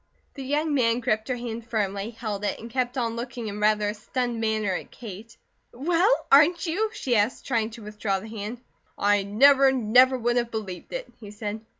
[0.33, 3.89] The young man gripped her hand firmly, held it, and kept on looking in rather
[3.89, 5.37] a stunned manner at Kate.
[5.71, 8.61] "Well, aren't you?" she asked, trying to withdraw the hand.
[8.97, 11.61] "I never, never would have believed it," he said.